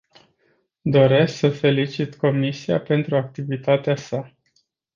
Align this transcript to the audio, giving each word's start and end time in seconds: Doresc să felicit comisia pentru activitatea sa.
Doresc 0.85 1.35
să 1.37 1.49
felicit 1.49 2.15
comisia 2.15 2.81
pentru 2.81 3.15
activitatea 3.15 3.95
sa. 3.95 4.33